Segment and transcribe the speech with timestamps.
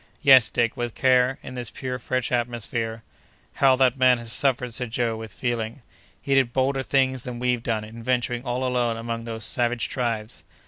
[0.23, 3.03] "Yes, Dick, with care, in this pure, fresh atmosphere."
[3.61, 5.83] "How that man has suffered!" said Joe, with feeling.
[6.19, 10.43] "He did bolder things than we've done, in venturing all alone among those savage tribes!"